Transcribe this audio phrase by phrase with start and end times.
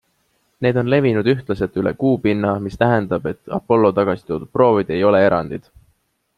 [0.65, 5.03] Need on levinud ühtlaselt üle Kuu pinna, mis tähendab, et Apollo tagasi toodud proovid ei
[5.11, 5.73] ole erandid.